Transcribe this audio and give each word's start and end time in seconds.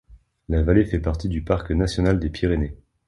La 0.49 0.63
vallée 0.63 0.85
fait 0.85 0.97
partie 0.99 1.29
du 1.29 1.43
parc 1.43 1.69
national 1.69 2.17
des 2.19 2.31
Pyrénées. 2.31 2.75